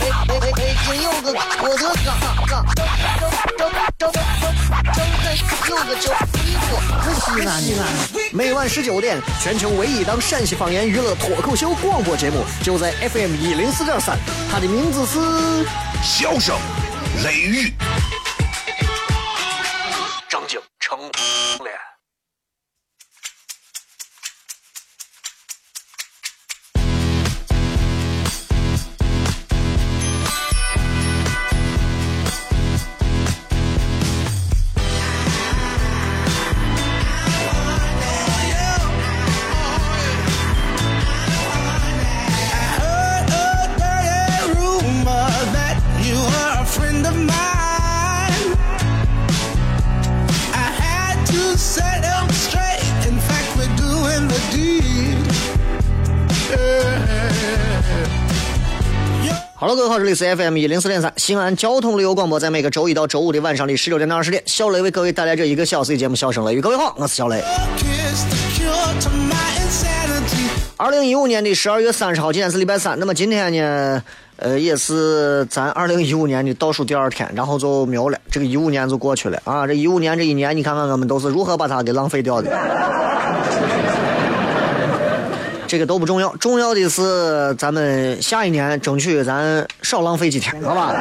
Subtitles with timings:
[0.00, 0.76] 哎哎哎！
[0.86, 1.92] 今有个我的哥哥，
[2.46, 2.58] 张
[3.18, 4.12] 张张张张
[5.68, 6.68] 有个叫衣服，
[7.00, 7.84] 可惜了你了。
[8.32, 14.18] 每晚十九点，全球唯一档陕西方言娱乐脱口秀广播节目，就在 FM 一零四点三，
[14.50, 15.18] 它的名字是
[16.02, 16.56] 《笑声
[17.24, 17.72] 雷雨》。
[59.60, 66.60] 好了，各位好，这里是 FM 一零四点三西安交通旅游广播，在每个周一到周五的晚上的十六点到二十点，小雷为各位带来这一个小时的节目《笑声雷雨》。
[66.62, 67.44] 各位好，我是小雷。
[70.78, 72.98] 二零一五年的十二月三十号，今天是礼拜三。
[72.98, 74.02] 那么今天呢，
[74.36, 79.66] 呃，也是咱二零一五年的倒数第二天，然后就没有了，这个一五年就过去了啊！
[79.66, 82.50] 这一五年这一年，你看看我们都是如何把它给浪费掉的。
[85.70, 90.92] 这个都不重要，重要的是咱们下一年争取咱少浪费几天，好吧？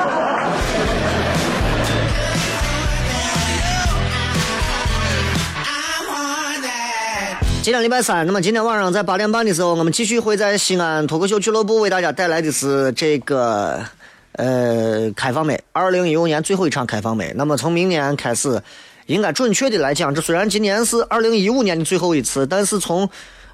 [7.63, 13.83] 今天礼拜三，那么今天晚上在八点半的时候，我们继续会在西安脱口秀俱乐部为大家带来的是这个
[14.33, 17.33] 呃开放美，二零一五年最后一场开放美。
[17.35, 18.61] 那么从明年开始，
[19.07, 23.09] 应该准确的来讲，这虽然今年是二零一五年的最后一次，但是从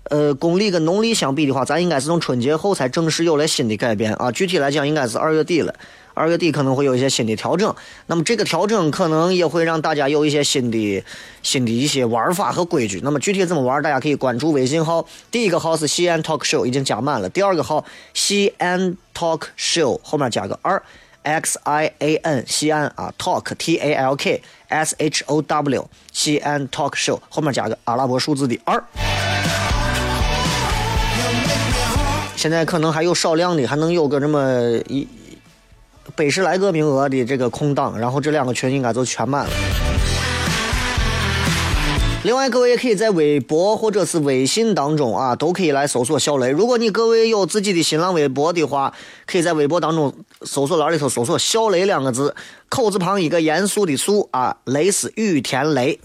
[0.10, 4.32] 呃，公历跟农历相比的话，咱应该是从春节后才正式有了新的改变啊。
[4.32, 5.74] 具体来讲，应该是二月底了。
[6.14, 7.76] 二月底可能会有一些新的调整。
[8.06, 11.04] 那么这个调整可能也会让大家有一些新的、
[11.44, 13.02] 新的一些玩法和规矩。
[13.04, 15.06] 那么具体怎么玩，大家可以关注微信号。
[15.30, 17.28] 第一个号是西安 Talk Show，已经加满了。
[17.28, 17.84] 第二个号
[18.14, 20.82] 西安 Talk Show 后面加个二
[21.24, 26.92] ，X I A N 西安啊 Talk T A L K S H O W 西安 Talk
[26.92, 28.82] Show 后面加个阿拉伯数字的二。
[32.46, 34.40] 现在可能还有少量的，还能有个这么
[34.88, 35.08] 一
[36.16, 39.52] 百十来个名额的这个空档，然后这两个群应该就全满了。
[42.22, 46.52] 另外，各位也可以在微博或者是微信当中啊，都可以来搜索小雷。
[46.52, 48.94] 如果你各位有自己的新浪微博的话，
[49.26, 50.14] 可以在微博当中
[50.44, 52.36] 搜索栏里头搜索“小雷”两个字，
[52.70, 56.00] 口字旁一个严肃的肃啊，雷是雨田雷。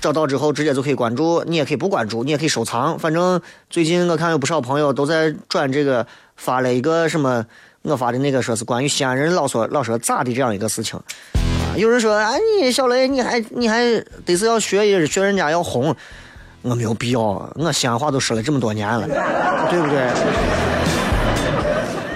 [0.00, 2.98] 找到之后，直接就可以关注，你也可以不关注，你也可以收藏。
[2.98, 7.44] 反正最近我看有不少朋友都在转这个，发了一个什么，
[7.82, 10.98] 我发的那个说是关于西安人老说老说咋的这样一个事情。
[11.34, 13.84] 啊，有人说，哎，你小雷，你还你还
[14.24, 15.94] 得是要学学人家要红，
[16.62, 17.20] 我没有必要，
[17.56, 19.06] 我西安话都说了这么多年了，
[19.70, 20.77] 对不对？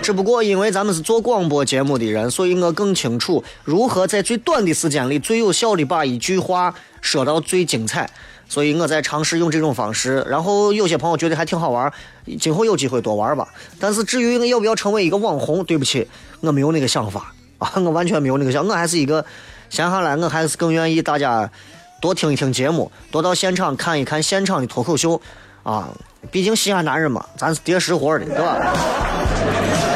[0.02, 8.10] 只不过因为咱们是做广播节目的人，所以我更清楚如何在最短的时间里最有效的把一句话说到最精彩，
[8.48, 10.26] 所以我在尝试用这种方式。
[10.28, 11.92] 然后有些朋友觉得还挺好玩，
[12.40, 13.46] 今后有机会多玩吧。
[13.78, 16.08] 但是至于我要不要成为一个网红，对不起，
[16.40, 19.24] 我没有那个想法啊，我完全没有那个想，我还是一个
[19.70, 21.48] 闲下来，我还是更愿意大家
[22.00, 25.22] 多听一听节目，多到现场看一看现场的脱口秀
[25.62, 25.88] 啊。
[26.30, 29.91] 毕竟西安男人嘛，咱是叠实活的，对吧？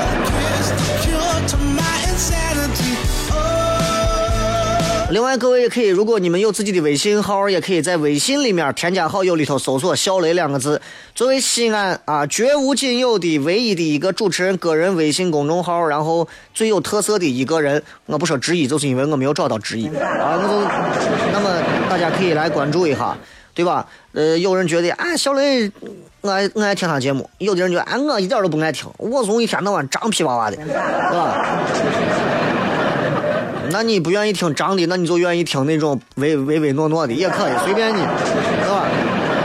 [5.16, 10.78] 另外，各位也可以，如果你们有自己的微信号，也可以在微信里面添加好友里头搜索“小雷”两个字。
[11.14, 20.36] 作为西安啊绝无仅有的唯一的一个主持人个人微信公众号，然后最有特色的一个人，我不说之一，就是因为我没有找到之一啊。
[20.36, 20.50] 我就
[21.32, 21.48] 那么
[21.88, 23.16] 大家可以来关注一下，
[23.54, 23.88] 对吧？
[24.12, 25.72] 呃，有人觉得啊，小雷，
[26.20, 31.58] 我爱我爱听他节目；有的人觉得啊，我一点都不爱听，我总一天到晚张皮娃娃的，是吧？
[33.76, 38.88] 那你不愿意听张的，那你就愿意听那种唯唯唯诺诺的也可以，随便你，是吧？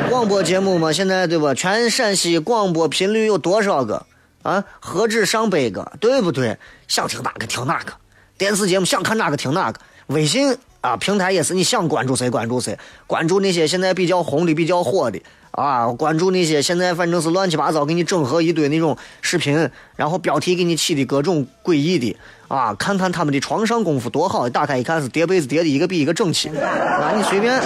[0.10, 1.54] 广播节目嘛，现在对吧？
[1.54, 4.06] 全陕西广播频率有多少个
[4.44, 4.64] 啊？
[4.80, 6.58] 何止上百个，对不对？
[6.88, 7.92] 想听哪个听哪个，
[8.38, 22.16] 电视节目想看哪个听哪个，微信啊，平台也是你想关注谁关注谁，关注那些现在比较红的、比较火的啊，关注那些现在反正是乱七八糟给你整合一堆那种视频，然后标题给你起的各种诡异的
[22.48, 27.62] 啊，看看他们的床上功夫多好，打开一看是叠被子叠的一个比一个整齐，啊，你随便。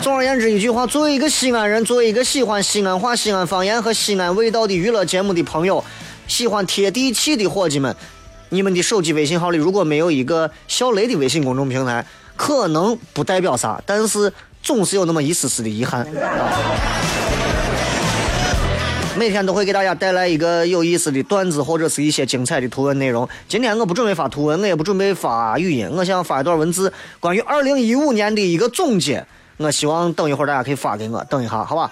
[0.00, 5.82] 总而言之一句话，作为一个西安人，作为一个喜欢西安话、西安方言和西安味道的娱乐节目的朋友，
[6.28, 7.96] 喜欢贴地气的伙计们。
[8.50, 12.06] 你们的手机微信号里如果没有一个小雷的微信公众平台，
[12.36, 14.32] 可能不代表啥，但是
[14.66, 16.04] 总是有那么一丝丝的遗憾。
[19.16, 23.26] 每天都会给大家带来一个有意思的段子或者是一些精彩的图文内容。
[23.48, 29.24] 今天我不准备发图文，我也不准备发语音，我想发一段文字，关于二零一五年的一个总结。
[29.58, 31.88] 我希望等一会儿大家可以发给我，等一下，好吧？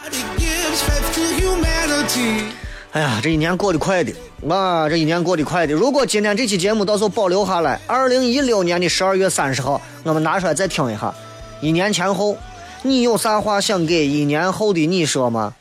[2.91, 4.12] 哎呀，这一年过得快的，
[4.50, 5.73] 啊，这一年过得快的。
[5.73, 11.15] 如果今天这期节目到时候保留下来，二零一六年的十二月三十号，我们拿出来再听一下。
[11.61, 12.37] 一年前后，
[12.86, 15.54] 你有啥话想给一年后的你说吗？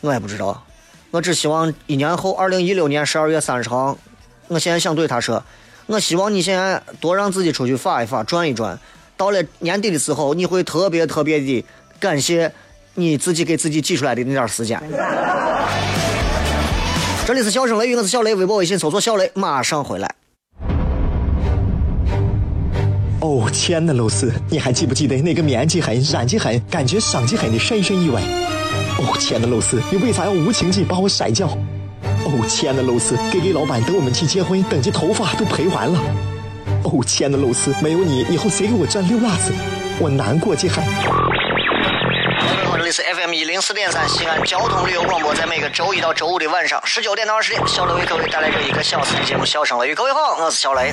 [0.00, 0.64] 我也不知道，
[1.10, 3.98] 我只希望一年后，二零一六年十二月三十号，
[4.46, 5.42] 我现在想对他说，
[5.86, 8.78] 我希望你现在多让自己出去发一发，转一转。
[9.16, 11.64] 到了年底的时候，你会特别特别的
[11.98, 12.52] 感谢
[12.94, 14.80] 你自己给自己挤出来的那点时间。
[17.26, 20.14] 这里是笑声雷雨，我是小雷，微博微信搜索小雷，马上回来。
[23.22, 28.20] 哦，亲爱的露丝，你还记不记得那个面积狠、染技狠、感觉伤及狠的深深意外？
[28.98, 31.46] 哦，亲爱的露丝，你为啥要无情地把我甩掉？
[32.24, 36.00] 哦，亲爱的露丝给给老板等我们去结婚，等级头发都赔完了。
[36.82, 39.52] 哦，亲爱的露丝，没有你，以后谁给我赚六辣子？
[40.00, 40.82] 我难过极狠。
[42.76, 49.92] 这里是 FM 一零四点三西安交通旅游广播，在每个周一到周五的晚上十九点到二十点，小雷为各位带来这一个小时的节目《笑声雷》。
[49.94, 50.92] 各位好，我是小雷。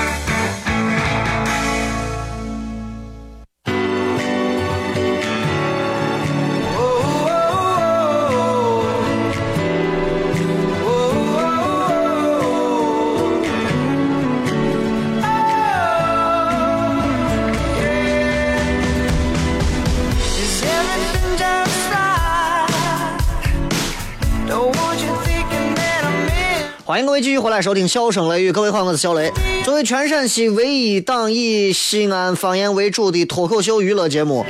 [26.91, 29.31] 欢迎各位继续回来收听《笑声雷雨》，各位好，我是小雷。
[29.63, 34.45] 作为全陕西唯一档以西安方言为主的脱口秀娱乐节目，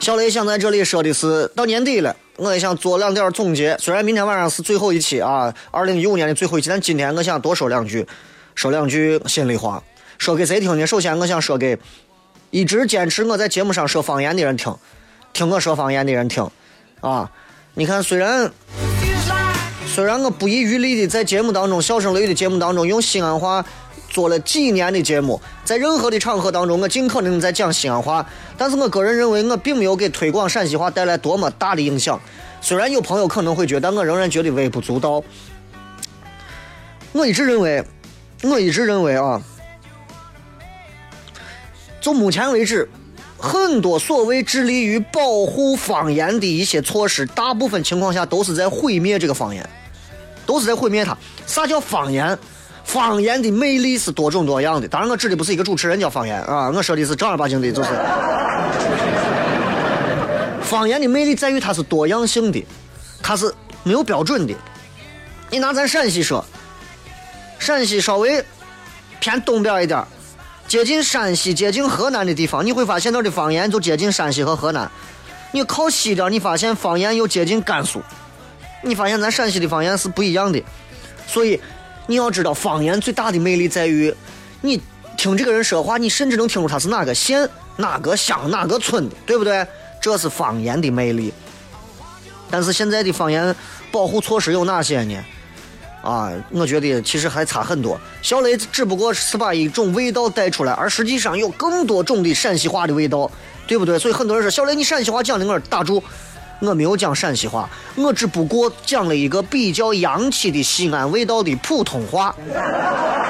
[0.00, 3.76] 小雷想在这里说的是，到年底了，我也想做两点总结。
[3.78, 8.06] 虽然明天晚上是最后一期啊，二零一五年的最后一期，但今天我想多说两句，
[8.54, 9.82] 说两句心里话。
[10.16, 10.86] 说给谁听呢？
[10.86, 11.76] 首先，我想说给
[12.50, 14.74] 一直坚持我在节目上说方言的人听，
[15.34, 16.48] 听我说方言的人听。
[17.02, 17.30] 啊，
[17.74, 18.50] 你看，虽然。
[19.94, 23.62] 虽然我不遗余力的在节目当中，笑声雷雨的节目当中用西安话
[24.08, 32.18] 做了几年的节目，在任何的场合当中，我尽可能的在讲西安话，但是我个人认为我并没有给推广陕西话带来多么大的影响。
[32.62, 35.22] 虽然有朋友可能会觉得，我仍然觉得微不足道。
[37.12, 37.84] 我一直认为，
[38.44, 39.42] 我一直认为啊，
[42.00, 42.88] 就目前为止，
[43.36, 49.68] 很多所谓致力于保护方言的一些措施，大部分情况下都是在毁灭这个方言。
[50.52, 51.16] 都是在毁灭它。
[51.46, 52.38] 啥叫方言？
[52.84, 54.86] 方言的魅力是多种多样的。
[54.86, 57.88] 当然，我指的不是一个主持人叫方言啊，我说的是正儿八经的，就是
[60.62, 62.62] 方言的魅力在于它是多样性的，
[63.22, 64.54] 它是没有标准的。
[65.48, 66.44] 你拿咱陕西说，
[67.58, 68.44] 陕西稍微
[69.20, 70.04] 偏东边一点，
[70.68, 74.90] 接近山西、接近河南的地方，你会发现那儿的方言就接近山西和河南。
[75.52, 78.02] 你靠西边，你发现方言又接近甘肃。
[78.82, 80.62] 你发现咱陕西的方言是不一样的，
[81.26, 81.58] 所以
[82.06, 84.12] 你要知道方言最大的魅力在于，
[84.60, 84.80] 你
[85.16, 89.64] 听这个人说话，你甚至能听出他是哪个县、哪个乡、哪个村的，对不对？
[90.00, 91.32] 这是方言的魅力。
[92.50, 93.54] 但是现在的方言
[93.92, 95.24] 保护措施有哪些呢？
[96.02, 97.98] 啊，我觉得其实还差很多。
[98.20, 103.30] 小雷只不过是把一种味道带出来，而实际上有更多种的陕西话的味道，
[103.66, 103.96] 对不对？
[103.96, 106.02] 所以很多人说小雷你陕西话讲的，我打住。
[106.62, 112.32] 我没有讲陕西话，我只不过讲了一个比较洋气的西安味道的普通话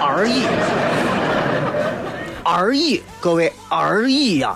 [0.01, 0.45] 而已，
[2.45, 4.55] 而已，各位而已呀！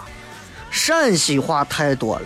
[0.70, 2.22] 陕西话太多了，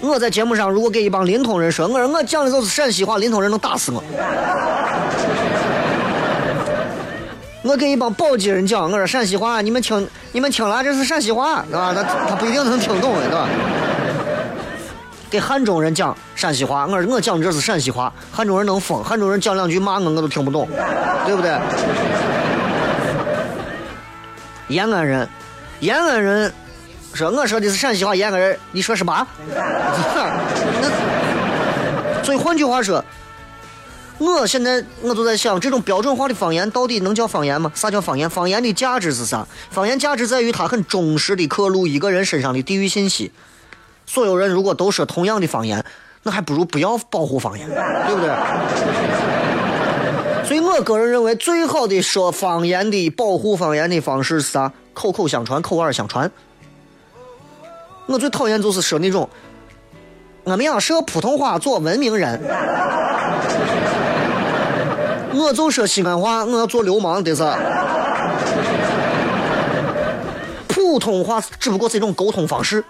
[0.00, 4.04] 我在节目上如果给一帮临潼人说，我说我讲的就是陕西话，临潼人能打死我。
[7.62, 11.94] 我给一帮宝鸡人讲，我说陕西话，你们听，你们听了这是陕西话，对吧？
[11.94, 13.48] 他他不一定能听懂的，对吧？
[15.30, 20.68] 给汉中人讲陕西话，我说我讲这是陕西话，汉中人能疯，汉中人讲两句骂我，我都听不懂，
[21.26, 21.58] 对不对？
[24.68, 25.28] 延安人，
[25.80, 26.52] 延安人
[27.12, 29.26] 说我说的是陕西话，延安人你说是嘛？
[29.54, 30.90] 那
[32.22, 33.04] 所以换句话说。
[34.20, 37.70] 我现在我就在想，这种标准化的方言到底能叫方言吗？
[37.72, 38.28] 啥叫方言？
[38.28, 39.46] 方言的价值是啥？
[39.70, 43.30] 方言价值在于它很忠实的刻录一个人身上的地域信息。
[44.08, 45.84] 所有人如果都说同样的方言，
[46.22, 48.30] 那还不如不要保护方言，对不对？
[50.46, 54.72] 所以我个人认为，最好的说方言的保护方言的方式是啥？
[54.94, 56.30] 口口相传，口耳相传。
[58.06, 59.28] 我最讨厌就是说那种，
[60.44, 62.40] 我们要说普通话做文明人。
[65.34, 67.44] 我就说西安话，我要做流氓的是。
[70.68, 72.82] 普通话只不过是一种沟通方式，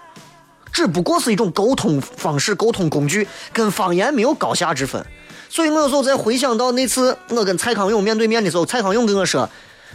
[0.79, 5.05] 只不过是一种沟通方式、沟通工具，跟方言没有高下之分。
[5.49, 9.49] 所以我有时候在回想到那次我跟蔡康永面对面的时候，蔡康永跟我说：“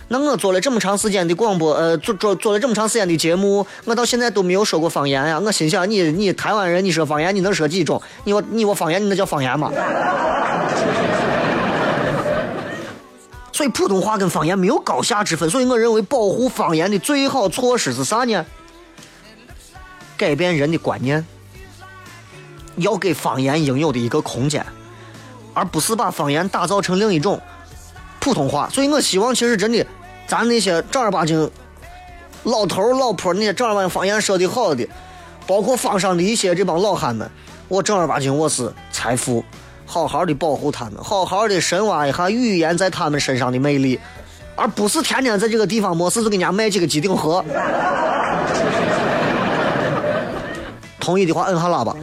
[0.08, 8.02] 那我做了这么长时间的广播，呃，做做做了这么长时间的节目，我到现在都没有说过方言呀。”我心想：“你你台湾人，你说方言你能说几种？
[8.24, 9.72] 你我你我方言，你那叫方言吗？”
[13.50, 18.44] 所以普通话跟方言没有高下之分，所以我认为保护方言的最好措施是啥呢？
[20.16, 21.24] 改变人的观念，
[22.76, 24.64] 要给方言应有的一个空间，
[25.52, 27.40] 而不是把方言打造成另一种
[28.20, 28.68] 普通话。
[28.70, 29.86] 所以我希望，其实真的，
[30.26, 31.50] 咱那些正儿八经
[32.44, 34.86] 老头老婆那些正儿八经方言说的好的，
[35.46, 37.30] 包括方上的一些这帮老汉们，
[37.68, 39.44] 我正儿八经我是财富。
[39.86, 44.00] 好好的保护他们，好好的深挖一下语言在他们身上的魅力，
[44.56, 47.44] 而不是天天在这个地方没事就给人家卖几个机顶盒。
[51.04, 51.94] 同意的话摁下喇叭。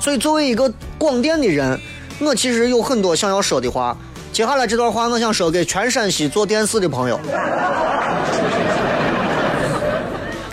[0.00, 1.78] 所以作为一个广电的人，
[2.20, 3.94] 我其实有很多想要说的话。
[4.32, 7.20] 接下来这段话，我想说给全陕西做电视的朋友。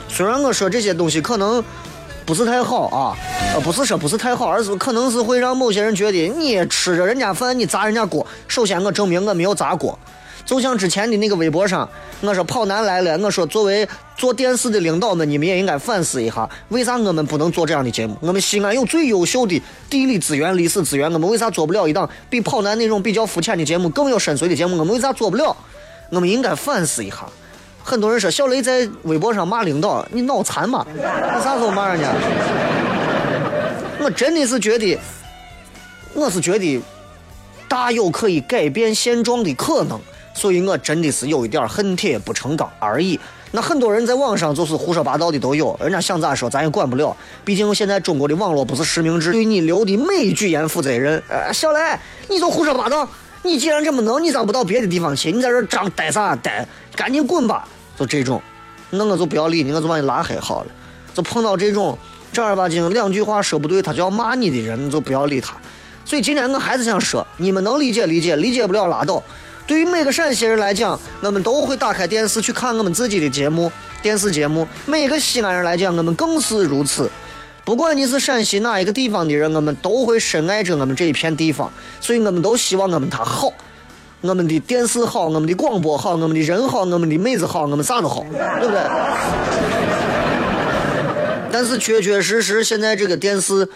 [0.10, 1.63] 虽然我说这些东西可能。
[2.25, 3.18] 不是太好啊，
[3.56, 8.24] 呃，不是说不是太好，而是可能是会让某些人觉得你吃着人家饭，你砸人家锅。
[8.48, 9.98] 首先，我证明我没有砸锅。
[10.50, 11.88] 就像之前的那个微博上，
[12.22, 13.88] 我说跑男来了，我说作为
[14.18, 18.18] 做电视的领导们，你们也应该反思一下，为啥我们不能做这样的节目？
[18.20, 24.75] 我们西安有最优秀的地理资源、历史资源，我们为啥做不了一档比跑男那种比较肤浅的节目更有深邃的节目？
[24.75, 25.56] 我们为啥做不了？
[26.10, 27.18] 我们应该反思一下。
[27.84, 30.84] 很多人说小雷在微博上骂领导，你脑残吗？
[30.91, 32.08] 你啥时候骂人家？
[34.01, 34.98] 我真的是觉得，
[36.15, 36.82] 我是觉得
[37.68, 40.00] 大有可以改变现状的可能，
[40.39, 43.19] 所以我真的是有一点恨铁不成钢而已。
[43.51, 51.22] 那很多人在网上就是胡说八道的都有，人家想咋说咱也管不了，毕竟现在中国的网络不是实名制，对你留的每一句言负责任。
[51.27, 51.79] 呃，小雷，
[52.29, 53.05] 你就胡说八道，
[53.43, 55.29] 你既然这么能，你咋不到别的地方去？
[55.34, 56.65] 你在这张呆啥呆？
[56.96, 57.67] 赶紧滚吧！
[57.98, 58.41] 就这种，
[58.91, 60.72] 那我就不要理你，我就把你拉黑好了。
[61.13, 61.98] 就碰到这种
[62.31, 65.58] 正儿八经两句话说不对，他就要骂你的人，你就不要理他。
[66.05, 69.22] 所以今天我还是想说，你们能理解理解，理解不了拉倒。
[69.69, 73.71] 对于每个陕西人来讲，我们都会打开电视去看我们自己的节目，
[74.01, 74.67] 电视节目。
[74.88, 77.07] 每个西安人来讲，我们更是如此。
[77.63, 81.71] 不管你是陕西哪一个地方的人，我们都会深爱着我们这一片地方，
[82.01, 83.53] 所以我们都希望我们它好。
[84.21, 88.81] 我们的电视好，我们的广播好，我们的人好，我们的妹子好，我们啥都好，对不对？
[91.51, 93.69] 但是确确实实，现在这个电视，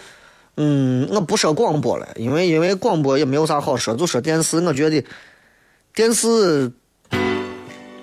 [0.56, 4.58] 嗯，我不说广播了，因为因为广播也没有啥好说，就说电视。
[4.58, 5.00] 我觉得
[5.94, 6.72] 电视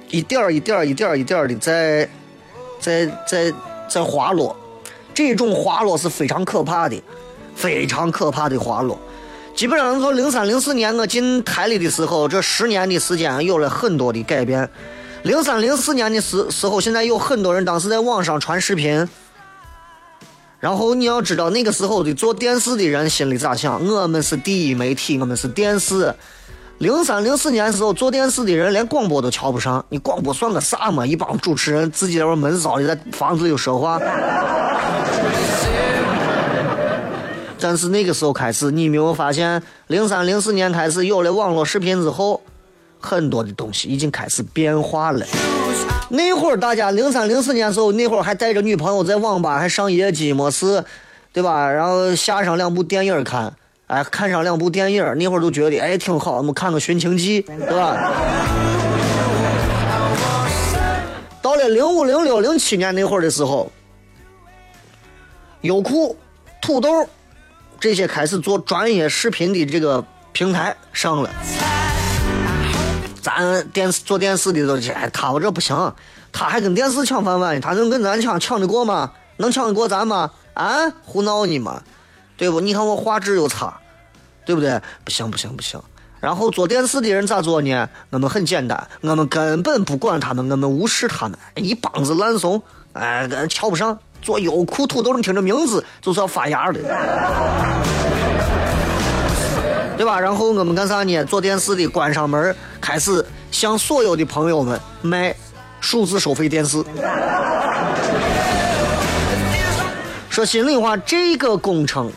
[0.10, 2.08] 一点儿一点儿一点儿一点儿的在
[2.80, 3.54] 在在
[3.90, 4.56] 在滑落，
[5.14, 7.04] 这种滑落是非常可怕的，
[7.54, 8.98] 非常可怕的滑落。
[9.54, 14.70] 基本上从零三零四年我进台里的时候，这十年的时间有了很多的改变。
[15.24, 19.06] 零三零四年的时时候，现在有很多人当时在网上传视频。
[20.62, 23.86] 然后你要知道那个时候的做电视的人心里咋想？
[23.86, 26.16] 我们是第一媒体，我们是电视。
[26.82, 31.06] 零三零四年的时候做电视的人连广播都瞧不上，你广播算个啥嘛？
[31.06, 34.02] 一帮主持人自己在那闷骚的在房子里说话。
[37.60, 42.42] 但是那个时候开始，你没有发现，零三零四年开始有了网络视频之后，
[43.00, 45.24] 很多的东西已经开始变化了。
[46.10, 50.84] 那会儿大家零三零四年时候，那会儿还带着女朋友在网吧还上夜机，没事，
[51.32, 51.72] 对吧？
[51.72, 53.54] 然后下上两部电影看，
[53.92, 58.14] 哎，看上两部电影，那会儿都觉得哎挺好，我们看个《寻情记》，对吧？
[61.42, 63.70] 到了零五、零六、零七年那会儿的时候，
[65.60, 66.16] 优酷、
[66.62, 67.06] 土豆
[67.82, 71.30] 这些开始做专业视频的这个平台上了。
[73.22, 75.76] 咱电视做电视的都是，哎，他这不行，
[76.32, 79.12] 他还跟电视抢饭碗，他能跟咱抢抢得过吗？
[79.36, 80.32] 能抢得过咱吗？
[80.54, 81.84] 啊，胡闹你吗？
[82.42, 82.60] 对不？
[82.60, 83.72] 你看我画质又差，
[84.44, 84.82] 对不对？
[85.04, 85.80] 不行不行不行。
[86.20, 87.88] 然后做电视的人咋做呢？
[88.10, 92.60] 我们很简单，我们根本不管他们，我们无视他们，一帮子烂怂，
[92.94, 93.96] 哎，瞧不上。
[94.24, 96.80] 做优酷土豆，你听这名字就是要发芽的，
[99.96, 100.20] 对吧？
[100.20, 101.24] 然后我们干啥呢？
[101.26, 105.36] 做电视的关上门，开始向所有的朋友们卖
[105.80, 106.84] 数字收费电视。
[110.30, 112.10] 说心里话，这个工程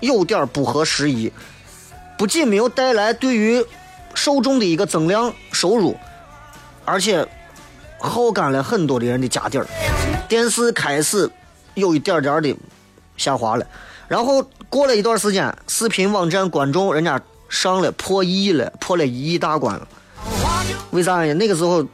[0.00, 1.32] 有点不合时宜。
[2.18, 3.64] 不仅没有带来对于
[4.14, 5.94] 受众的一个增量收入，
[6.84, 7.26] 而且
[7.98, 9.66] 耗干了很多的人的家底儿，
[10.26, 11.30] 电视开始
[11.74, 12.56] 有一点点的
[13.18, 13.66] 下滑了。
[14.08, 19.86] 然后过了一段时间，视频网站观众人家上了破亿了，破了一亿大关了。
[20.92, 21.34] 为啥呢？
[21.34, 21.84] 那个时候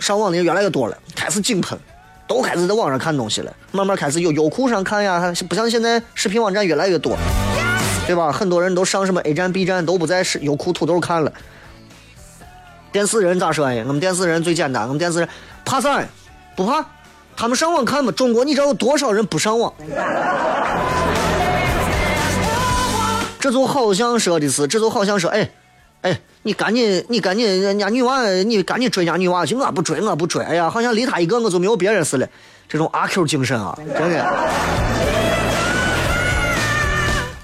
[0.00, 1.78] 上网的人越来越多了，开始井喷，
[2.26, 7.16] 都开始在网上看东西了，慢慢开始有优酷上看呀，不像现在视频网站越来越多。
[8.08, 8.32] 对吧？
[8.32, 11.30] 很多人都上什么 A 站、B 站，都不在是优酷、土豆看了。
[12.90, 13.84] 电视人咋说呀？
[13.86, 15.28] 我们电视人最简单，我们电视人
[15.62, 16.02] 怕啥？
[16.56, 16.82] 不怕？
[17.36, 18.10] 他们上网看嘛。
[18.10, 19.70] 中国，你知道有多少人不上网？
[23.38, 25.50] 这就好像说的是，这就好像说，哎，
[26.00, 29.54] 哎，你赶紧，你赶紧，人家女娃，你赶紧追人家女娃去。
[29.54, 30.42] 我不追，我不追。
[30.42, 32.26] 哎呀，好像离他一个，我就没有别人似的。
[32.66, 35.17] 这种阿 Q 精神啊，真的。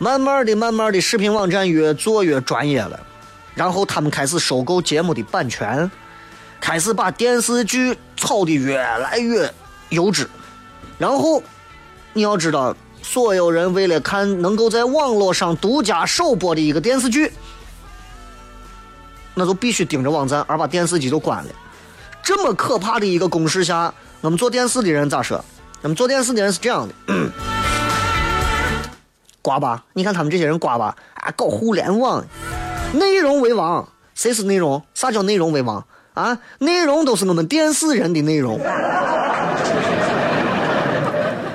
[0.05, 3.01] 慢慢的、慢慢的，视频网站越做越专业了，
[3.55, 5.91] 然后他们开始收购节目的版权，
[6.61, 9.51] 开始把电视剧炒的越来越
[9.89, 10.29] 优质。
[10.99, 11.43] 然后
[12.13, 17.33] 你要知道，所有人为了看能够在网络上独家首播的一个电视剧，
[19.33, 21.51] 那就必须盯着网站，而把电视机都关了。
[22.23, 23.91] 这么可怕的一个公式下，
[24.21, 25.43] 我们做电视的人咋说？
[25.81, 26.95] 我们做电视的人是这样的。
[29.45, 32.25] 瓜吧，你看他们这些人瓜吧啊，搞互联网，
[32.95, 34.83] 内容为王，谁是内容？
[34.95, 36.39] 啥叫内容为王啊？
[36.61, 38.59] 内容都是我们电视人的内容。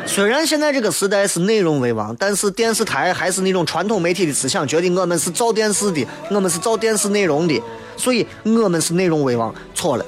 [0.06, 7.60] 虽然现在这个时代是内容为王，但是电视台还是那种传统媒体的思想，觉得我们是造电视的，我们是造电视内容的，
[7.98, 10.06] 所以我们是内容为王，错了。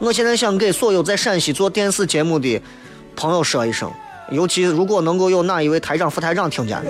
[0.00, 2.60] 我现在想给所有在陕西做电视节目的
[3.14, 3.88] 朋友说一声。
[4.30, 6.80] 尤其如果能够有哪一位台长、副台长听见，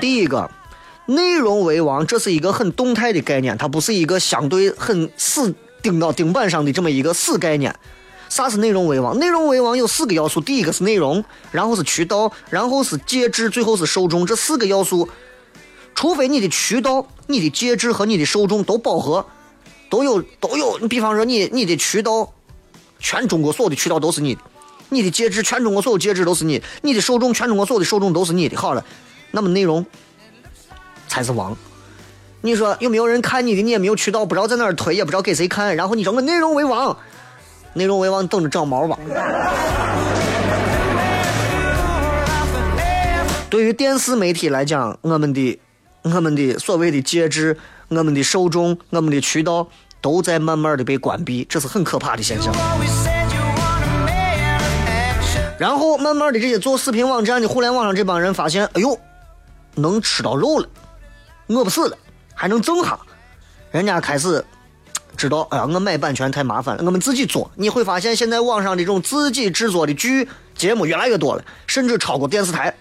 [0.00, 0.50] 第一个，
[1.04, 7.74] 内容为王，这是一个很动态的概念，它不是一个相对很死钉到钉板上的这么一个死概念。
[8.30, 9.18] 啥是内容为王？
[9.18, 14.24] 内容为王有四个要素，第一个是内容，然后是渠道，然后是介质，最后是受众。
[14.24, 15.06] 这四个要素，
[15.94, 19.26] 除非你的渠道、你的介质和你的受众都饱和，
[19.90, 20.78] 都有都有。
[20.78, 22.32] 你比方说，你你的渠道。
[23.00, 24.40] 全中国所有的渠道都是你的，
[24.90, 28.56] 你的戒指，全中国所有戒指都是你，你的受众，全中国所有的受众都是你的。
[28.56, 28.84] 好了，
[29.30, 29.84] 那么内容
[31.08, 31.56] 才是王。
[32.42, 33.62] 你说有没有人看你的？
[33.62, 35.74] 你也没有渠道，不知道在哪儿推，也不知道给谁看。
[35.76, 36.96] 然后你说我内容为王，
[37.74, 38.98] 内容为王，等着长毛吧。
[43.50, 45.58] 对于电视媒体来讲，我们的
[46.02, 47.58] 我们的所谓的介质，
[47.88, 49.68] 我们的受众，我们的渠道。
[50.00, 52.54] 都在慢慢的被关闭，这是很可怕的现象。
[55.58, 58.98] 然后慢慢的，这些做视频网站的互联网上这帮人发现，哎呦，
[59.74, 60.66] 能吃到肉了，
[61.48, 61.98] 饿不死了，
[62.34, 62.98] 还能挣哈。
[63.70, 64.42] 人家开始
[65.18, 67.50] 知道，哎呀，我买版权太麻烦了，我们自己做。
[67.56, 72.74] 你会发现，现在网上这种自己制作的剧节目越来越多了，甚至超过电视台。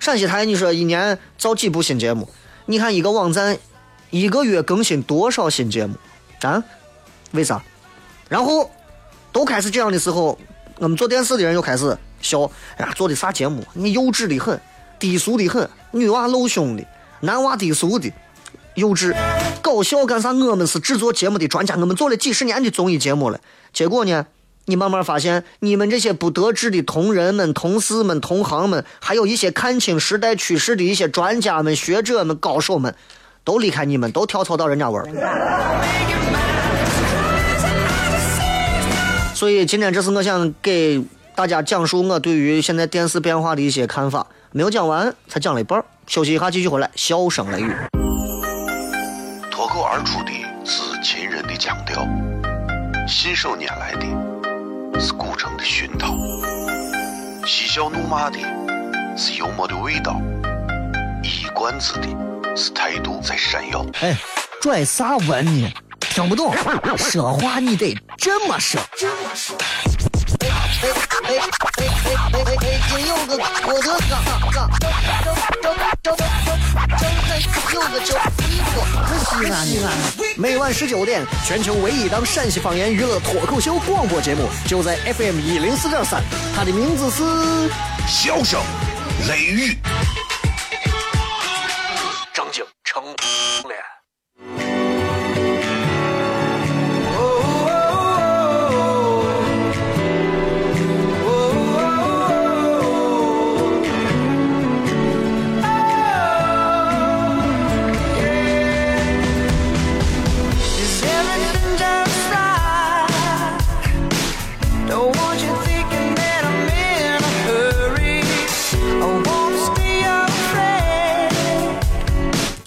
[0.00, 2.26] 陕西台，你说一年造几部新节目？
[2.64, 3.58] 你看一个网站。
[4.10, 5.94] 一个月更新多少新节目？
[6.42, 6.62] 啊？
[7.32, 7.62] 为啥？
[8.28, 8.70] 然后
[9.32, 10.38] 都开始这样的时候，
[10.78, 12.42] 我们做电视的人又开始笑：
[12.76, 13.32] 哎呀，做的啥？
[13.32, 13.64] 节目？
[13.74, 14.60] 你幼稚的很，
[14.98, 16.84] 低俗的很，女娃露胸的，
[17.20, 18.12] 男娃低俗的，
[18.74, 19.14] 幼稚，
[19.60, 20.32] 搞笑干啥？
[20.32, 23.40] 我们是制作节目的专家，我们做了几十年的综艺节目了。
[23.72, 24.26] 结果呢，
[24.66, 32.94] 你慢慢发现，你们这些不得志的同仁们、同事们、同行们，还有一些看清时代趋势的一些专家们、学者们、高手们。
[33.46, 35.06] 都离开你们，都跳槽到人家玩儿。
[39.32, 41.00] 所以今天这是我想给
[41.36, 47.72] 大家讲述我对于现在电视变化的一些看法，没有讲完，才讲了一半休息一下，继续回来，笑声雷雨。
[49.48, 50.32] 脱口而出的
[50.64, 52.04] 是秦人的腔调，
[53.06, 56.16] 信手拈来的是古城的熏陶，
[57.46, 58.38] 嬉笑怒骂的
[59.16, 60.20] 是幽默的味道，
[61.22, 62.08] 一冠子的
[62.56, 63.84] 是态度在闪耀。
[64.00, 64.16] 哎，
[64.62, 65.70] 拽啥文呢？
[66.00, 66.54] 听不懂，
[66.96, 68.80] 说话你得这么说。
[68.80, 70.48] 哎哎
[70.82, 70.88] 哎
[71.22, 72.80] 哎哎哎哎！
[72.88, 74.18] 今有个郭德纲，
[74.52, 74.70] 张张
[75.62, 76.26] 张张张张
[77.74, 78.74] 有个叫李波，
[79.18, 79.92] 西安西安。
[80.38, 86.22] 每晚十九点，全球唯一档陕西方言娱乐脱口秀广播节目，就在 FM 一零四点三。
[86.54, 87.22] 它的名字是
[88.08, 88.58] 《笑声
[89.28, 89.72] 雷雨》。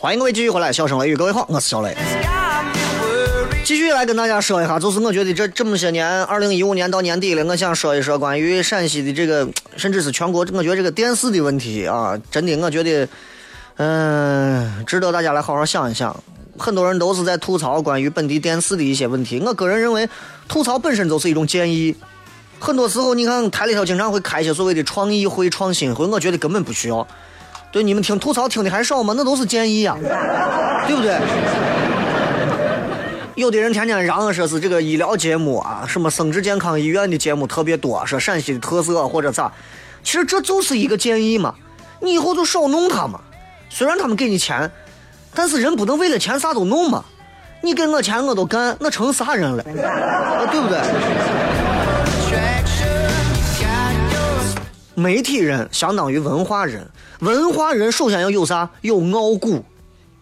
[0.09, 1.95] 欢迎各位继续回来，笑声雷雨，各位好，我是小雷。
[3.63, 13.07] 继续来跟大家说一下，就是我觉得这这么些年，二零一五年到年底了，我想说一说关于陕西的这个，甚至是全国，我觉得这个电视的问题啊，真的，我觉得，
[13.75, 16.23] 嗯，值得大家来好好想一想。
[16.57, 20.09] 很多人都是在吐槽关于本地电视的一些问题，我个人认为，
[20.47, 21.95] 吐槽本身就是一种建议。
[22.57, 27.07] 很多时候，你看台里头经常会开一些所谓的创意会、创新会，我觉得根本不需要。
[27.71, 29.13] 对你们听吐槽听的还少吗？
[29.15, 29.95] 那都是建议啊，
[30.87, 31.17] 对不对？
[33.35, 39.51] 有的人天天嚷说是这个医疗节目啊，什么生殖健康医院的节目特别多，说陕西的特色或者咋，
[40.03, 41.55] 其实这就是一个建议嘛。
[42.01, 43.21] 你以后就少弄他嘛。
[43.69, 44.69] 虽然他们给你钱，
[45.33, 47.05] 但是人不能为了钱啥都弄嘛。
[47.61, 49.63] 你给我钱我都干，那成啥人了？
[50.51, 50.79] 对不对？
[54.99, 56.85] 媒体人相当于文化人，
[57.19, 58.69] 文化人首先要有啥？
[58.81, 59.63] 有傲骨。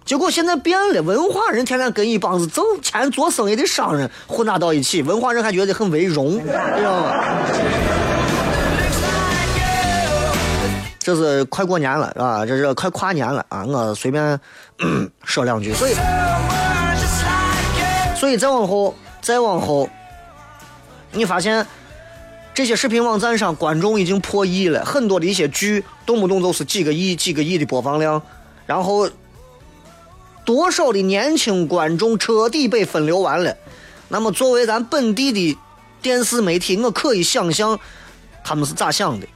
[0.06, 7.12] 结果现在变了，文化人天天跟一帮子挣钱做生意的商人混杂到一起，文化人还觉得很为荣，知道吗？
[11.00, 13.66] 这是快过年了，啊，这是快跨年了啊！
[13.66, 14.40] 我随便
[15.24, 15.94] 说两句，所以，
[18.16, 19.90] 所以再往后，再往后，
[21.12, 21.66] 你发现。
[22.58, 28.20] 这些视频网站上观众已经破亿了，很多的一些剧动不动都是几个亿、几个亿的播放量，
[28.66, 29.08] 然后
[30.44, 33.56] 多少的年轻观众彻底被分流完了。
[34.08, 35.56] 那么作为咱本地的
[36.02, 37.80] 电视媒体，我可以想象
[38.44, 39.28] 他们是咋想的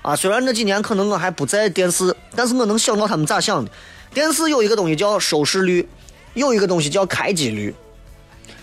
[0.00, 0.16] 啊？
[0.16, 3.70] 虽然那几年可能我还不在电视，但是我能想到他们咋想的。
[4.14, 5.86] 电视有一个东西叫收视率，
[6.32, 7.74] 有一个东西叫开机率。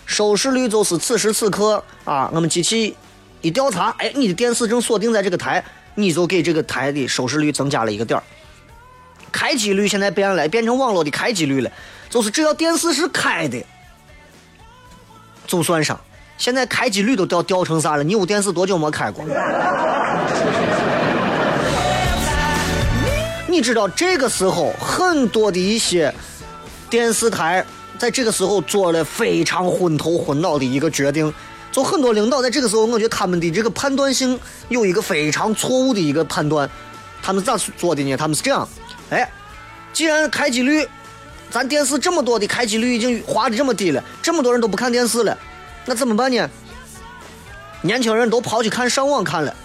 [0.07, 2.95] 收视率就是此时此刻啊，我们机器。
[3.41, 5.63] 一调查，哎，你的电视正锁定在这个台，
[5.95, 8.23] 你就给这个台的收视率增加了一个点儿。
[9.31, 11.71] 开机率现在变了，变成网络的开机率了，
[12.09, 13.63] 就是只要电视是开的，
[15.45, 15.99] 就算上。
[16.37, 18.03] 现在开机率都掉掉成啥了？
[18.03, 19.23] 你屋电视多久没开过？
[23.47, 26.13] 你知道这个时候很多的一些
[26.89, 27.65] 电视台
[27.97, 31.33] 在这个时候做了非常昏头昏脑的一个决定。
[31.77, 36.67] 就很多领导在这个时候，我觉得他们的这个判断性有一个非常错误的一个判断。
[37.21, 38.17] 他们咋做的呢？
[38.17, 38.67] 他们是这样：
[39.11, 39.31] 哎，
[39.93, 40.89] 既然开机率，
[41.51, 45.37] 咱电视这么多的开机率已经滑的这么低了，这么多人都不看电视了，
[45.85, 46.49] 那怎么办呢？
[47.81, 49.55] 年轻人都跑去看上网看了，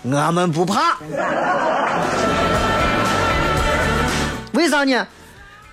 [0.00, 0.96] 我们不怕。
[4.52, 5.06] 为啥呢？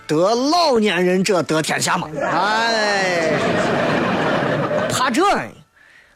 [0.05, 2.09] 得老年人者得天下嘛。
[2.21, 3.39] 哎。
[4.89, 5.23] 怕这？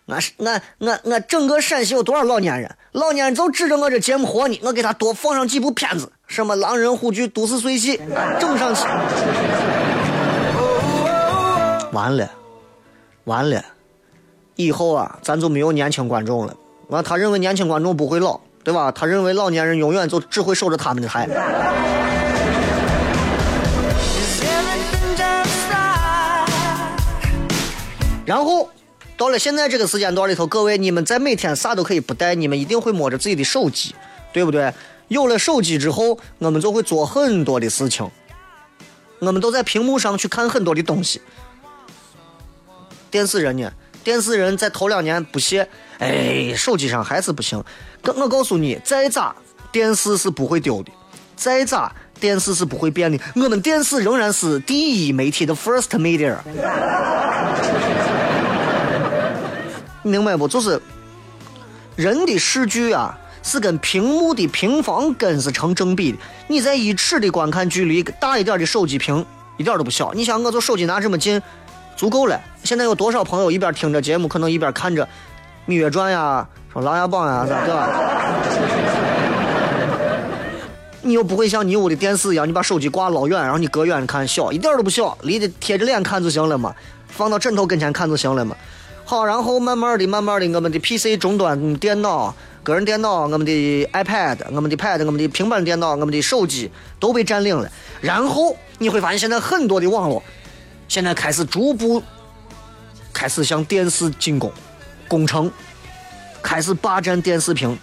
[0.07, 2.75] 俺是俺我我整个陕西有多少老年人？
[2.91, 7.99] 老年人就指着我这节目活呢，我给他多放上几部片子，什么狼人虎踞、都市碎戏，
[8.39, 8.83] 整上去。
[11.91, 12.29] 完了，
[13.23, 13.63] 完了，
[14.55, 16.55] 以后啊，咱就没有年轻观众了。
[16.89, 18.91] 完，他认为年轻观众不会老，对吧？
[18.91, 21.27] 他认为老年人永远就只会守着他们的台。
[28.23, 28.69] 然后，
[29.17, 33.95] 到了现在这个时间段里头，各位，你们在每天啥都可以不带，你们一定会摸着自己的手机，
[34.33, 34.73] 对不对？
[35.07, 38.09] 有了手机之后，我们就会做很多的事情。
[39.19, 41.21] 我们都在屏幕上去看很多的东西。
[43.09, 43.71] 电视人呢，
[44.03, 47.63] 电视人在头两年不屑，哎，手机上还是不行。
[48.03, 49.33] 我我告诉你，再咋
[49.71, 50.91] 电视是不会丢的，
[51.37, 53.17] 再咋电视是不会变的。
[53.35, 56.35] 我们电视仍然是第一媒体的 first media。
[60.05, 60.47] 你明白不？
[60.47, 60.79] 就是
[61.95, 66.17] 人的视距啊，是跟屏幕的平方根是成正比的。
[66.47, 69.25] 你在一尺的观看距离，大一点的手机屏
[69.57, 70.13] 一点都不小。
[70.13, 71.41] 你想，我就手机拿这么近。
[71.97, 72.39] 足够了。
[72.63, 75.03] 现在有多少朋友一边听着节目，可能一边看着
[75.67, 77.89] 《芈月传》呀、说《琅琊榜》呀，啥对吧？
[81.01, 86.75] 你又不会像你屋的电视一样，你把手机挂老远，然后你隔远看小，一点都不小，离得贴着脸看就行了嘛，
[87.07, 88.55] 放到枕头跟前看就行了嘛。
[89.07, 97.71] 好，然后慢慢的、慢慢的，我们的 PC 终端电脑、个人电脑、我们的 iPad、我们的 Pad、我们的平板电脑、我们的手机都被占领了。
[98.01, 100.23] 然后你会发现，现在很多的网络。
[100.87, 102.01] 现在开始逐步
[103.13, 104.51] 开始向电视进攻，
[105.07, 105.51] 攻城，
[106.41, 107.77] 开始霸占电视屏。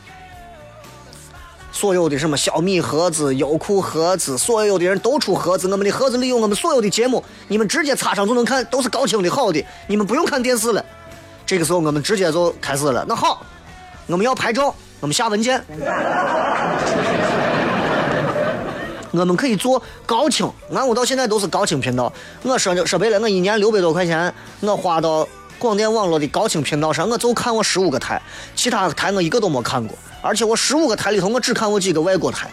[1.71, 5.69] 所有的什么小米盒子、优酷盒子，所有的人都出盒子。
[5.69, 10.85] 我们的盒子里有我们所有的节目，你们直接插上就能看，都是高清的好的，你们不用看电视了。
[11.53, 13.05] 这个时候我们直接就开始了。
[13.07, 13.45] 那好，
[14.07, 15.63] 我们要拍照，我们下文件。
[19.11, 22.11] 我们可以做高清，俺屋到现在都是高清频道。
[22.43, 28.23] 我说说白了，我一年六百多块钱，我花到广电网络的高清频道上，我就看我十五个台，
[28.57, 29.95] 其他台我一个都没看过。
[30.23, 32.49] 而且我十五个台里头，我只看过几个外国台。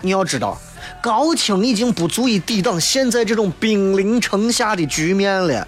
[0.00, 0.58] 你要知道，
[1.00, 5.66] 高清已经不足以抵挡现在这种兵临城下的局面了。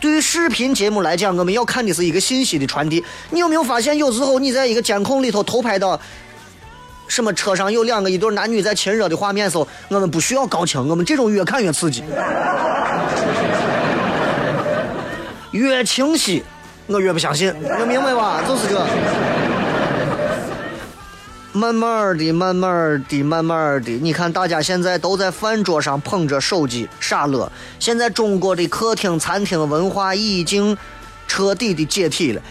[0.00, 3.02] 对于视频节目来讲，我们要看的是一个信息的传递。
[3.30, 5.98] 你有没有发现，有时候你在一个监控里头偷拍到？
[7.08, 12.02] 什么车上有两个一对男女在亲热的画面时候，我们不需要高清，我们这种越看越刺激，
[15.52, 16.42] 越清晰，
[16.88, 18.42] 我越不相信，你明白吧？
[18.46, 18.84] 就是这。
[21.56, 27.50] 慢慢的，慢慢的，慢慢的，你看大家现在都在饭桌上捧着手机傻乐。
[27.78, 30.76] 现在中国的客厅、餐厅文化已经
[31.26, 32.42] 彻底的解体了。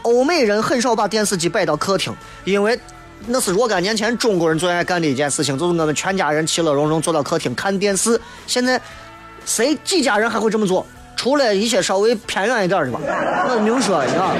[0.00, 2.80] 欧美人很少把电视机摆到客厅，因为。
[3.26, 8.20] 那是若干年前中国人最爱干的一件事情，就是我们全家人其乐融融坐到客厅看电视。
[8.46, 8.78] 现在
[9.46, 10.86] 谁几家人还会这么做？
[11.16, 13.00] 除了一些稍微偏远一点的吧。
[13.48, 14.34] 我明说，你啊，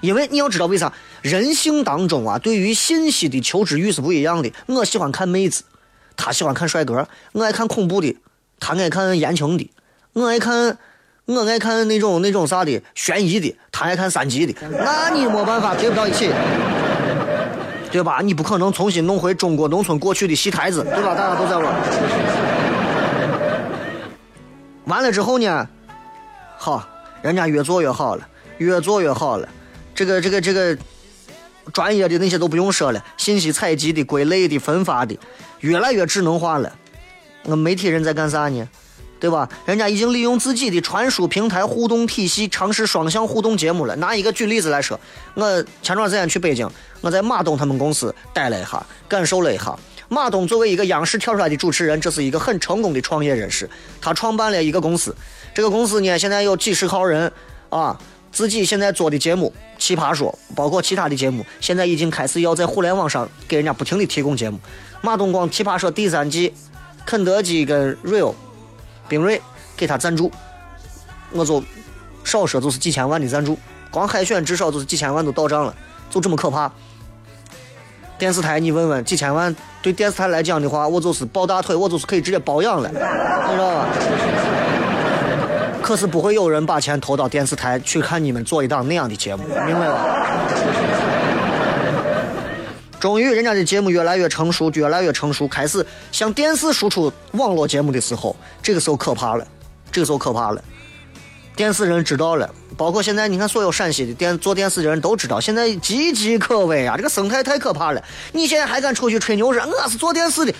[0.00, 0.90] 因为你要知道为啥？
[1.22, 4.52] 人性当中啊，对于信息的求知欲是不一样的。
[4.66, 5.64] 我喜欢看妹子，
[6.16, 7.08] 他喜欢看帅哥。
[7.32, 8.16] 我爱看恐怖的，
[8.60, 9.70] 他爱看言情的。
[10.12, 10.78] 我爱看。
[11.24, 16.32] 我爱看那种那种啥的悬疑的，他爱看三级的，那你没办法对不到一起，
[17.92, 18.20] 对吧？
[18.20, 21.14] 你不可能重新弄回中国农村过去的戏台子，对吧？
[21.14, 21.72] 大家都在玩。
[24.86, 25.66] 完了之后呢，
[26.58, 26.84] 好，
[27.22, 29.48] 人家越做越好了，越做越好了。
[29.94, 30.76] 这个这个这个
[31.72, 35.16] 专业的那些都不用说了，信息采集的、归类的、分发的，
[35.60, 36.72] 越来越智能化了。
[37.44, 38.68] 我媒体人在干啥呢？
[39.20, 39.48] 对吧？
[39.64, 43.94] 人家已经利用自己的传输平台互动体系，尝试双向互动节目了。
[43.94, 44.98] 拿一个举例子来说，
[45.34, 46.68] 我前段时间去北京，
[47.00, 49.78] 我在马东他们公司待了一下，感受了一下。
[50.08, 53.70] 马东作为一个央视跳出来的主持人，这是一个很成功的创业人士。
[54.00, 55.14] 他创办了一个公司，
[55.54, 57.32] 这个公司呢，现在有几十号人
[57.68, 57.96] 啊，
[58.32, 64.58] 自己现在做的节目《奇葩说》，包括其他的节目，现在已经开始要在互联网上给人家不停的提供节目。
[65.02, 66.52] 马东光《奇葩说》第三季，
[67.04, 68.34] 肯德基跟 Real。
[69.08, 69.42] 冰锐
[69.76, 70.32] 给他赞助，
[71.32, 71.62] 我就
[72.24, 73.58] 少说就是几千万的赞助，
[73.90, 75.74] 光海选至少就是几千万都到账了，
[76.08, 76.72] 就这么可怕。
[78.16, 83.88] 电视台你问问，几千万对电视台来讲的话，我就是抱大腿，我就是可以直接包养了，你知道吧？
[85.82, 90.26] 可是不会有人把钱投到电视台去看你们做一档那样的节目，明白吧？
[93.00, 99.44] 终于，人家的节目越来越成熟，越来越成熟，开始向电视输出网络节目的时候，这个时候可怕了，
[99.90, 100.62] 这个时候可怕了。
[101.56, 106.96] 电视人知道了，包括现在你看，所有陕西的电做电视的人都知道，现在岌岌可危啊！
[106.96, 108.00] 这个生态太可怕了。
[108.30, 110.54] 你现在还敢出去吹牛说我是做电视的？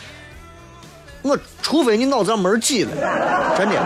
[1.22, 2.90] 我除非你脑子上门挤了，
[3.56, 3.76] 真的。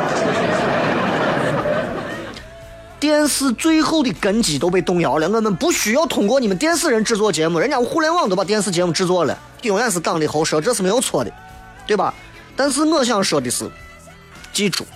[2.99, 11.31] 电视最后的根基都被动摇了，我们不需要通过你们电视人制作节目，人家互联网都把电视节目制作了，永远是党的喉舌，这是没有错的，
[11.87, 12.13] 对吧？
[12.57, 13.71] 但是我想说的是，
[14.53, 14.87] 记住，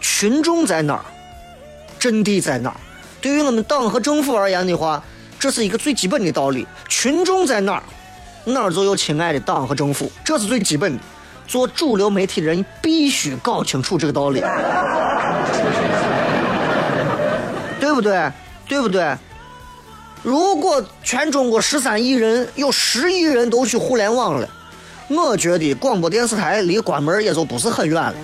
[0.00, 1.04] 群众在哪儿，
[1.98, 2.76] 阵地在哪儿。
[3.20, 5.02] 对于我们党和政府而言的话，
[5.38, 7.82] 这是一个最基本的道理：群众在哪儿，
[8.44, 11.02] 哪儿就有亲爱的党和政府，这是最基本的。
[11.46, 14.40] 做主流媒体的人必须搞清楚这个道理，
[17.94, 18.32] 对不对？
[18.66, 19.16] 对不对？
[20.22, 24.48] 如果全中国十三亿人有十亿人都去互联网了，
[25.08, 28.14] 我觉得广播电视台离关门也就不是很远了。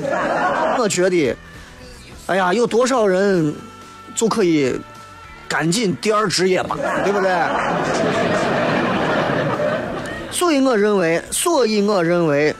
[0.78, 1.36] 我觉得，
[2.26, 3.54] 哎呀，有多少人
[4.14, 4.74] 就可以
[5.46, 7.30] 赶紧第二职业吧，对不对？
[10.32, 12.52] 所以我认为，所以我认为，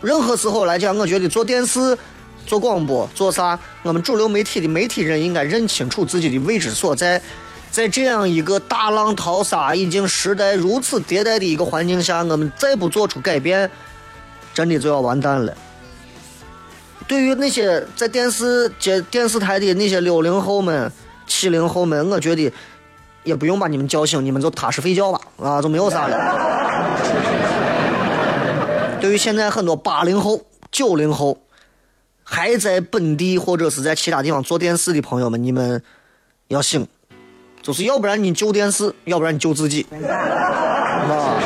[0.00, 1.98] 任何时候来讲，我觉得做电视、
[2.46, 7.20] 做广播、做啥，我们主流媒体的媒体人应该认清楚自己的位置所在。
[7.70, 13.70] 在这样一个大浪淘沙、已经时代如此迭代的一个环境下，我们再不做出改变，
[14.52, 15.54] 真的就要完蛋了。
[17.08, 20.92] 对于那些在电视接电视台的那些六零后们、
[21.26, 22.52] 七零后们，我觉得
[23.24, 26.16] 也不用把你们叫醒，你们就踏实睡觉吧，啊，就没有啥了。
[29.00, 31.38] 对于现在很多八零后、九零后
[32.32, 35.82] 还在本地或者是在其他地方做电视的朋友们，你们
[36.48, 36.88] 要醒。
[37.60, 41.38] 就是要不然你救电视，要不然你救自己，啊！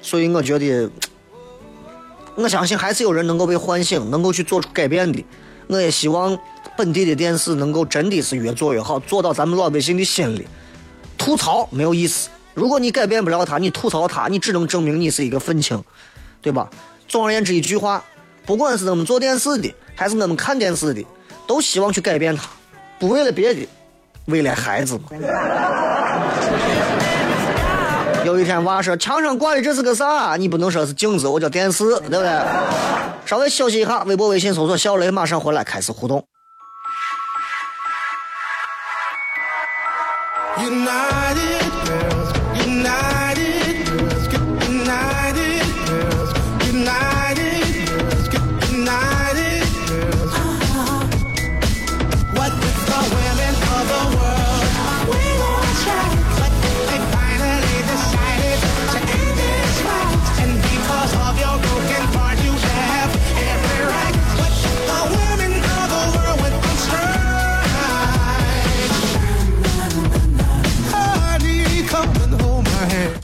[0.00, 0.88] 所以我觉得，
[2.36, 5.22] 我相信还是有人能够被唤醒，能够去做出改变的。
[5.66, 6.38] 我也希望
[6.76, 10.46] 本地的电视能够真的是越做越好，做到咱们老百姓的心里。
[11.18, 15.82] 吐槽没有意思，如果你改变不了他，你吐槽他，你只能证明你是一个愤青，
[16.40, 16.70] 对吧？
[17.06, 18.02] 总而言之一句话，
[18.46, 21.04] 不管是我们做电视的，还是我们看电视的，
[21.46, 22.44] 都希望去改变它。
[22.98, 23.66] 不为了别的，
[24.26, 25.04] 为了孩子嘛。
[28.24, 30.36] 有一天娃说墙上挂的这是个啥？
[30.36, 32.40] 你不能说是镜子，我叫电视，对不对？
[33.26, 36.26] 稍微休息一下，微博、微信搜索小雷，马上回来开始互动。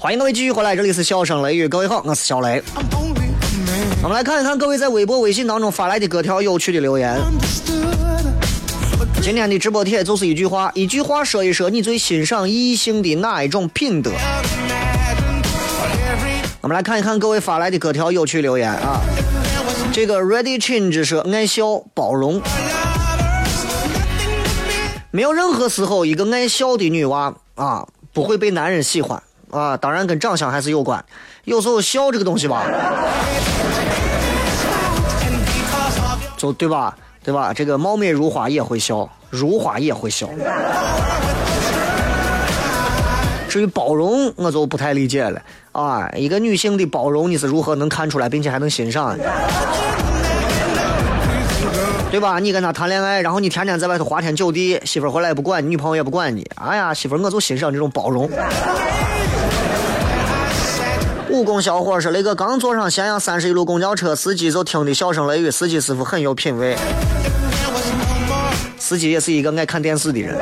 [0.02, 2.62] 欢迎各位继续回来，这里是笑声雷雨，各位好，我是小雷。
[4.02, 7.20] 我们来看一看各位在微博、微信当中发来的各条有趣的留言。
[9.20, 14.10] 今天的直播帖就是一句话，一句话说一说你最欣赏异性的哪一种品德。
[16.62, 19.02] 我们来看一看各位发来的各条有趣留言啊。
[19.92, 22.40] 这个 Ready Change 说爱笑、包容，
[25.10, 29.22] 没有任何时候一个爱笑的女娃啊不会被男人喜欢。
[29.50, 31.04] 啊，当然跟长相还是有关。
[31.44, 32.64] 有时候笑这个东西吧，
[36.36, 36.96] 就对吧？
[37.22, 37.52] 对吧？
[37.52, 40.28] 这个貌美如花也会笑，如花也会笑。
[43.48, 45.42] 至于包容，我就不太理解了。
[45.72, 49.18] 啊，一个女性的包容，你是如何能看出来，并且还能欣赏？
[52.10, 52.38] 对吧？
[52.38, 56.48] 你跟他谈恋爱，然后你天天在外头花天酒地，媳妇回来也不管你，女朋友也不管你。
[56.56, 58.30] 哎呀，媳妇，我就欣赏这种包容。
[61.40, 65.50] 武功小伙说：“雷哥刚坐上咸阳三十一路公交车，司机就听的笑声雷雨。
[65.50, 66.76] 司机师傅很有品位，
[68.78, 70.36] 司机也是一个爱看电视的人。”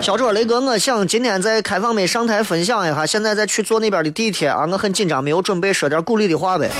[0.00, 6.70] 小卓，雷哥，我想今天在开放美上台分享一下，现在在去坐那边的地铁啊，我很紧张，没有准备说点鼓励的话呗。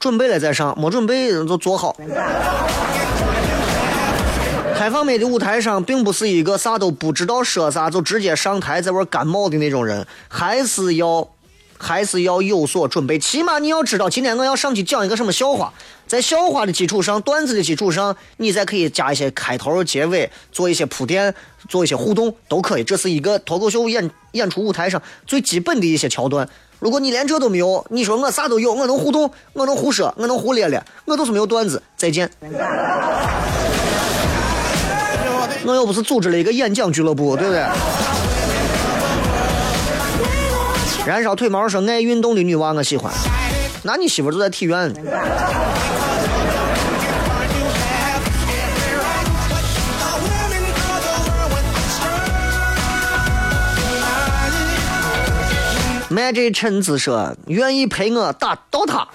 [0.00, 1.96] 准备了再上，没准备就坐好。
[4.84, 11.26] 开放美的舞台上，并不是一个啥都不知道说啥就直接上台在玩感冒的那种人，还是要，
[11.78, 13.18] 还是要有所准备。
[13.18, 15.72] 起码你要知道，今天我要上去讲一个什么笑话，
[16.06, 21.34] 在笑话的基础上，段子的基础上，你再可以加一些开头、结尾，做一些铺垫，
[21.66, 22.84] 做一些互动，都可以。
[22.84, 26.46] 这是一个脱口秀演演出舞台上最基本的一些桥段。
[26.78, 31.82] 如果你连这都没有，你说我啥都有，我能互动，我能胡说，我能胡咧咧，我都是没有段子。
[31.96, 32.30] 再见。
[35.66, 37.64] 我又不是组织了一个演讲俱乐部，对不对？
[41.06, 43.12] 燃烧腿毛说爱运动的女娃我喜欢，
[43.82, 44.94] 那你媳妇就在体院。
[56.10, 59.08] Magic 陈子说愿意陪我打刀塔。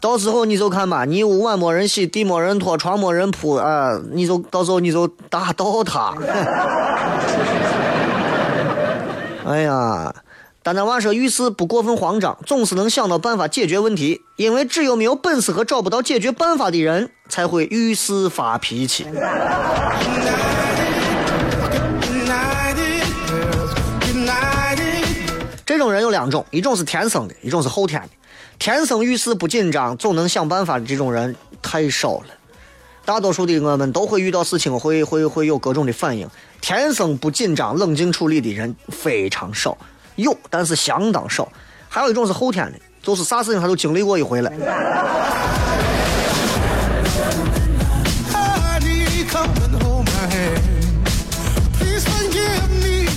[0.00, 6.14] 到时候你就看吧，你屋碗没人洗，地没人拖，床没人铺啊，你就到时候你就打倒他。
[9.46, 10.14] 哎呀，
[10.62, 19.06] 丹丹娃说遇事不过分慌张，总是能想到办法解决问题，因为只有没有本事和找不到解决办法的人，才会遇事发脾气。
[25.66, 28.08] 这种人有两种，一种是天生的，一种是后天的。
[28.60, 32.26] 天生遇事不紧张，总能想办法的这种人太少了。
[33.06, 36.28] 大多数的我们都会遇到事情，会会会有各种的反应。
[36.60, 39.78] 天生不紧张、冷静处理的人非常少，
[40.16, 41.50] 有但是相当少。
[41.88, 44.52] 还有一种是后天的，就是啥事情他都经历过一回了。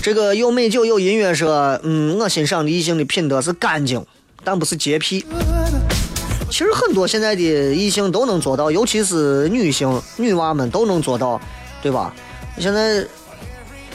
[0.01, 4.05] 这个有美酒有音乐说，嗯，我欣赏的异性的品德是干净，
[4.43, 5.25] 但不是洁癖。
[6.49, 11.41] 其实很多现在的异性都能做到，尤其是女性、女娃们都能做到，
[11.81, 12.13] 对吧？
[12.59, 13.03] 现在，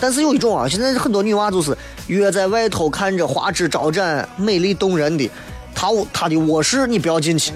[0.01, 1.77] 但是有一种啊，现在很多女娃就是
[2.09, 5.31] 约在外头看着花枝招展、美丽动人的，
[5.75, 7.53] 她她的卧室你不要进去。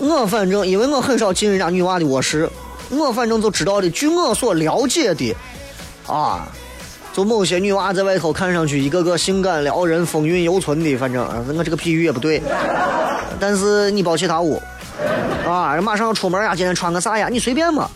[0.00, 2.48] 我反正因为我很少进人家女娃的卧室。
[2.90, 5.36] 我反正就知道的，据我所了解的，
[6.06, 6.48] 啊，
[7.18, 11.26] 就某些女娃在外头看上去一个个性感撩人、风韵犹存的，反正
[11.58, 12.40] 我这个比喻也不对。
[13.40, 14.62] 但是你包其他屋，
[15.44, 17.28] 啊，马上要出门呀，今天穿个啥呀？
[17.28, 17.90] 你随便嘛，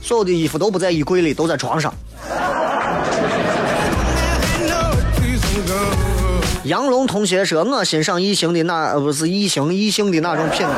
[0.00, 1.92] 所有的衣服都不在衣柜里，都在床上。
[6.62, 10.72] 杨龙同学说：“我欣赏异性的那呃不是异性异性的那种品格，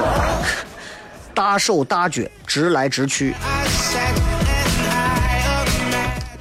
[1.35, 3.35] 大手大脚，直来直去。”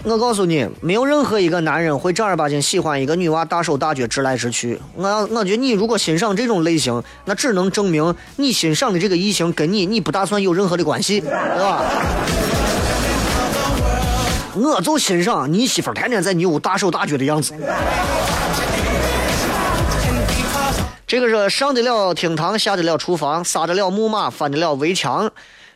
[0.10, 4.80] 我告诉你，没有任何一个男人会正儿八经喜欢一个女娃大手大脚、直来直去。
[4.95, 11.84] 我要，我觉得你如果欣赏这种类型，那只能证明你欣赏的这个异性跟你，你不打算有任何的关系，对吧？
[14.55, 17.53] 我就欣赏你媳妇天天在你屋大手大脚的样子。
[21.05, 25.30] 这个是上得了厅堂，下得了厨房，撒得了木马，翻得了围墙，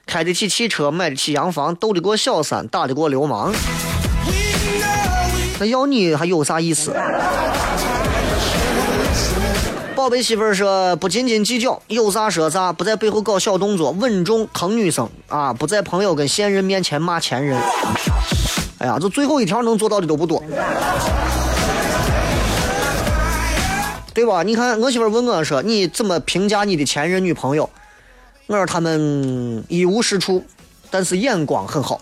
[0.08, 3.54] 开得起汽车，买得起洋房，斗得过小三，打得过流氓。
[5.60, 6.94] 那要你还有啥意思？
[9.96, 15.54] 宝贝媳妇儿说不斤斤计较，有啥说啥，不在背后搞小动作，稳重疼女生啊！
[15.54, 17.58] 不在朋友跟现任面前骂前任。
[18.80, 20.44] 哎呀，这最后一条能做到的都不多，
[24.14, 24.44] 对吧？
[24.44, 27.70] 你看我媳妇儿问我说你怎么评价你的前任女朋友？
[28.48, 30.44] 我说他们一无是处，
[30.92, 32.02] 但是眼光很好。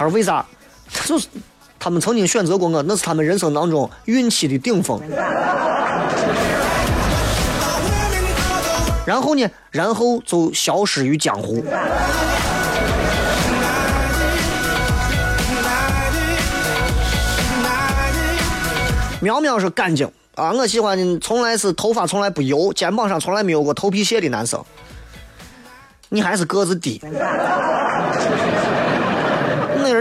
[0.00, 0.42] 他说：“为啥？
[1.04, 1.28] 就是
[1.78, 4.98] 他们曾经选择过我，那是他们人生当中运气的顶峰。
[9.04, 9.46] 然后呢？
[9.70, 11.62] 然后就消失于江湖。”
[19.20, 20.50] 苗苗是干净啊！
[20.52, 24.64] 我喜欢从来是头发从来不油，肩膀上从来没有过头皮屑的男生。
[26.08, 27.02] 你还是个子低。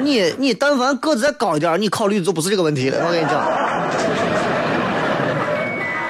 [0.02, 3.06] 你你但凡个子再高一点，你考虑的就不是这个问题了。
[3.06, 3.44] 我跟你讲，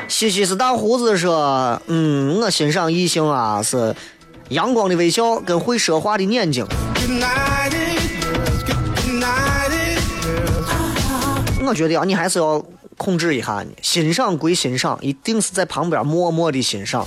[0.07, 3.95] 西西是大胡子说，嗯，我欣赏异性啊是
[4.49, 6.65] 阳光的微笑跟会说话的眼睛。
[11.61, 12.65] 我觉得啊，你还是要
[12.97, 17.05] 控制一下你欣赏归欣赏，一定是在旁边默默的欣赏。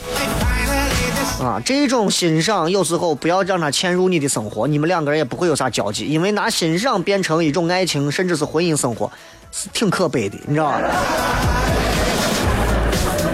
[1.42, 9.10] 啊，这种欣赏有时候不要让他嵌入你的生活，你们两个人也不会有啥交集，因为拿欣赏变成一种爱情，甚至是婚姻生活，
[9.50, 10.78] 是挺可悲的，你知道吧？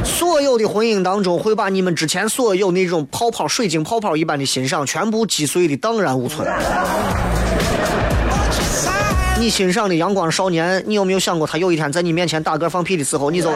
[0.04, 6.48] 所有的婚姻当中，会把你们之前所有那种泡泡、水晶泡泡一般的欣赏，全部击碎的荡然无存。
[9.38, 13.52] 你欣赏的阳光少年，你有没有想过，他有一天在你面前打嗝放屁的时候，你就？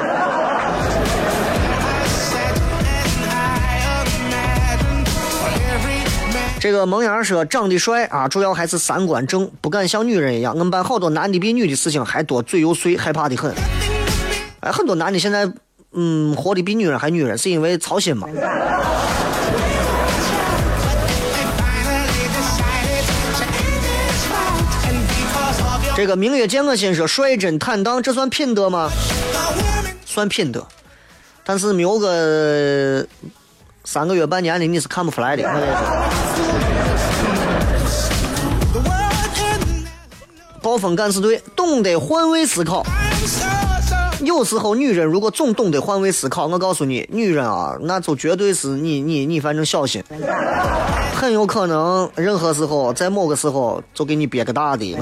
[6.63, 10.53] 这个萌芽说长得帅啊，主要还是三观正，不敢像女人一样。
[10.53, 13.53] 我们班好多男的比女的事情还多，嘴又碎，害怕的很。
[14.61, 15.53] 哎，很多男的现在
[15.91, 18.29] 嗯活的比女人还女人，是因为操心嘛。
[25.97, 28.89] 这个明月见我心说率真坦荡，这算品德吗？
[30.05, 30.65] 算品德，
[31.43, 33.05] 但是没有个
[33.83, 35.43] 三个月半年的，你是看不出来的。
[35.43, 36.32] 我跟你说
[40.63, 42.87] 暴风敢死队懂得换位思考。
[44.23, 50.03] 有时候女人如果总懂得换位思考，我告诉你，女人啊，那就绝对是你你你，反正小心，
[51.17, 54.97] 很有可能任何时候在某个时候就给你憋个大的。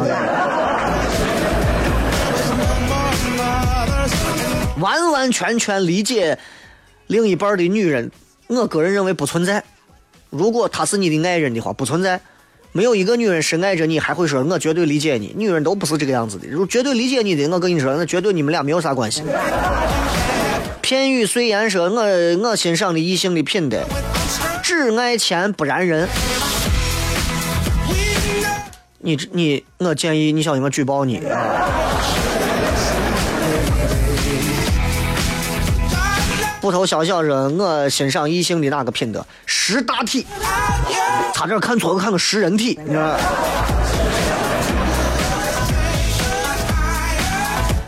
[4.81, 6.39] 完完全全理解
[7.07, 8.11] 另一半的女人，
[8.47, 9.63] 我个人认为不存在。
[10.31, 12.19] 如果她是你的爱人的话，不存在。
[12.73, 15.35] 没有一个女人深爱着你，还会说“我绝对理解你”。
[15.37, 16.47] 女人都不是这个样子的。
[16.47, 19.25] 如果绝对理解你的，我跟你说，那绝对你们俩没有啥关系。
[20.81, 22.03] 片语碎言说：“我
[22.39, 23.83] 我欣赏的异性的品德，
[24.63, 26.09] 只爱钱不然人。”
[29.03, 31.21] 你你，我建议你小心我举报你。
[36.61, 39.25] 布头小小说：“我欣赏异性的哪个品德？
[39.47, 40.27] 识大体。”
[41.33, 43.17] 差点看错，看个食人体，你知道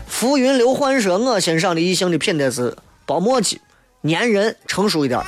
[0.07, 3.61] 浮云流幻说，我欣赏的异性的品德是包墨迹、
[4.07, 5.21] 粘人、成熟一点。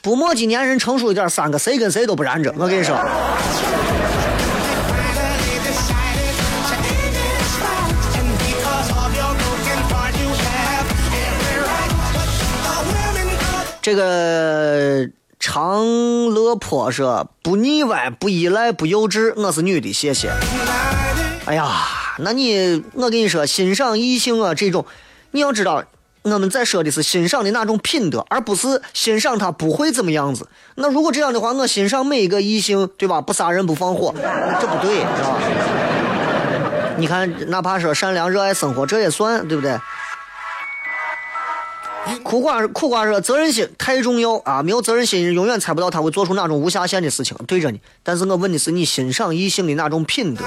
[0.00, 2.54] 不墨迹、粘人、成熟一点，三个谁跟谁都不粘着。
[2.56, 2.96] 我跟你说。
[13.88, 15.08] 这个。
[15.40, 15.86] 长
[16.34, 20.30] 乐坡说不腻歪不依赖不幼稚，我是女的，谢谢。
[21.46, 21.86] 哎呀，
[22.18, 24.84] 那你我跟你说，欣赏异性啊，这种
[25.30, 25.84] 你要知道，
[26.22, 30.48] 我们在说的是欣赏的那种品德，而不是欣赏他不会怎么样子。
[30.74, 33.20] 那如果这样的话，我欣赏每一个异性，对吧？
[33.20, 34.12] 不杀人不放火，
[34.60, 35.38] 这不对，是吧？
[36.98, 39.78] 你看，哪怕说善良热爱生活，这也算，对不对？
[42.22, 44.62] 苦瓜苦瓜说：“责任心太重要啊！
[44.62, 47.36] 没有责任心，永远猜不到他会做出哪种无下限的事情。
[47.46, 50.44] 对着你，但是我问的是你欣赏异性的那种品德，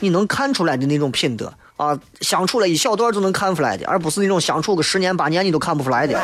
[0.00, 6.18] 你能看出来的那种品德啊，相处了一小段就能看出来的，而不是那种相处个十年八年你都看不出来的。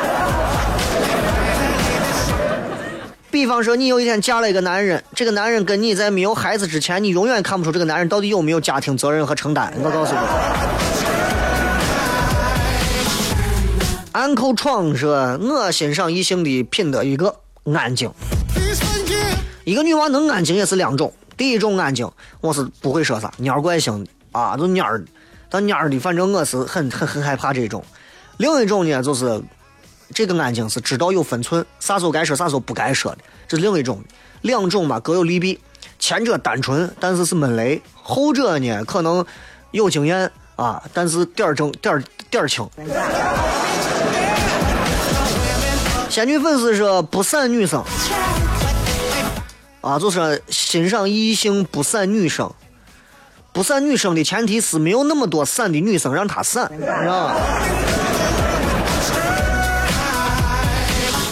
[3.31, 9.73] 比方说，你有一天嫁了一个男人，这个男人跟你在没有孩子之前，你永远看不出这个男人到底有没有家庭责任和承担。
[9.83, 10.19] 我告诉你。”
[14.15, 17.35] 安口闯说：“我欣赏异性的品德，一个
[17.73, 18.09] 安静。
[19.65, 21.11] 一个女娃能安静也是两种。
[21.35, 22.09] 第一种安静，
[22.39, 25.03] 我是不会说啥，蔫怪性的啊，都蔫儿，
[25.49, 27.83] 但蔫儿的，反正我是很很很害怕这种。
[28.37, 29.43] 另一种呢，就是
[30.13, 33.17] 这个安静是知道有分寸，啥时候该说，啥时候不该说的，
[33.49, 34.01] 这是另一种。
[34.43, 35.59] 两种吧，各有利弊。
[35.99, 39.25] 前者单纯，但是是闷雷；后者呢，可能
[39.71, 42.65] 有经验啊，但是点儿正点儿点儿轻。”
[46.15, 47.83] 仙女粉丝说不闪女生
[49.81, 52.49] 啊，就是欣赏异性不闪女生，
[53.51, 57.35] 不闪女生的前提是没有那么多闪的女生让她闪，知道吧？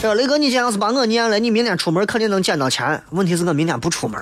[0.02, 3.02] 这雷哥，你今天要是把我念了，你明天出门肯定能捡到钱。
[3.12, 4.22] 问题是我明天不出门。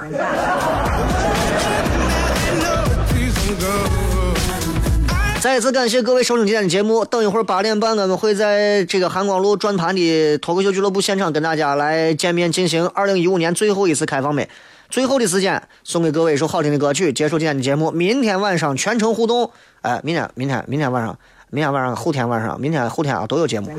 [5.42, 7.04] 再一次感谢各位收听今天的节目。
[7.04, 14.48] 等一会儿八点半，我们会在这个韩光路转盘的脱口秀俱乐部现场跟大家来见面，进行二零一五年最后一次开放麦。
[14.88, 17.90] 最后的时间，送给各位一首好听的歌曲，结束今天的节目。
[17.90, 19.50] 明天晚上全程互动。
[19.82, 21.18] 哎，明天，明天，明天晚上，
[21.50, 23.76] 明天晚上，后天晚上，明天后天啊都有节目。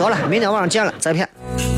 [0.00, 1.77] 得了，明天晚上见了，再见。